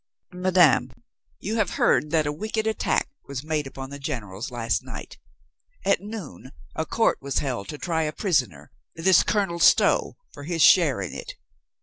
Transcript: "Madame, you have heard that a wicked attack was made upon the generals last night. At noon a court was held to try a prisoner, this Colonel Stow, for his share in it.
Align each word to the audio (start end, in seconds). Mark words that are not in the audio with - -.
"Madame, 0.33 0.89
you 1.39 1.57
have 1.57 1.75
heard 1.75 2.09
that 2.09 2.25
a 2.25 2.31
wicked 2.33 2.65
attack 2.65 3.07
was 3.27 3.43
made 3.43 3.67
upon 3.67 3.91
the 3.91 3.99
generals 3.99 4.49
last 4.49 4.81
night. 4.81 5.19
At 5.85 6.01
noon 6.01 6.53
a 6.75 6.87
court 6.87 7.19
was 7.21 7.37
held 7.37 7.67
to 7.67 7.77
try 7.77 8.01
a 8.01 8.11
prisoner, 8.11 8.71
this 8.95 9.21
Colonel 9.21 9.59
Stow, 9.59 10.17
for 10.33 10.41
his 10.45 10.63
share 10.63 11.01
in 11.01 11.13
it. 11.13 11.35